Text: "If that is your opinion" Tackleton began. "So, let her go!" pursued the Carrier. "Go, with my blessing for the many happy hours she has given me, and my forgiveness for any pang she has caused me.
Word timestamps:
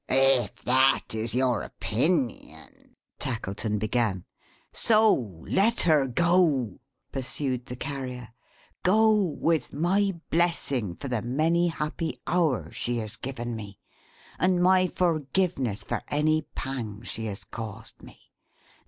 "If 0.09 0.63
that 0.63 1.13
is 1.13 1.35
your 1.35 1.61
opinion" 1.61 2.95
Tackleton 3.25 3.77
began. 3.77 4.25
"So, 4.73 5.13
let 5.47 5.81
her 5.81 6.07
go!" 6.07 6.79
pursued 7.11 7.67
the 7.67 7.75
Carrier. 7.75 8.29
"Go, 8.81 9.13
with 9.13 9.71
my 9.73 10.15
blessing 10.31 10.95
for 10.95 11.07
the 11.07 11.21
many 11.21 11.67
happy 11.67 12.19
hours 12.25 12.75
she 12.75 12.97
has 12.97 13.15
given 13.15 13.55
me, 13.55 13.77
and 14.39 14.63
my 14.63 14.87
forgiveness 14.87 15.83
for 15.83 16.01
any 16.07 16.47
pang 16.55 17.03
she 17.03 17.25
has 17.25 17.43
caused 17.43 18.01
me. 18.01 18.21